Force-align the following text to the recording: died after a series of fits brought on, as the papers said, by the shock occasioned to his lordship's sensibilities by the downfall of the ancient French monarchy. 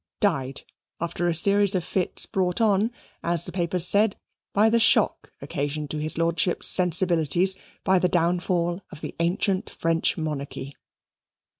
died 0.19 0.63
after 0.99 1.27
a 1.27 1.35
series 1.35 1.75
of 1.75 1.83
fits 1.83 2.25
brought 2.25 2.59
on, 2.59 2.89
as 3.21 3.45
the 3.45 3.51
papers 3.51 3.87
said, 3.87 4.15
by 4.51 4.67
the 4.67 4.79
shock 4.79 5.31
occasioned 5.43 5.91
to 5.91 5.99
his 5.99 6.17
lordship's 6.17 6.67
sensibilities 6.67 7.55
by 7.83 7.99
the 7.99 8.09
downfall 8.09 8.81
of 8.91 9.01
the 9.01 9.13
ancient 9.19 9.69
French 9.69 10.17
monarchy. 10.17 10.75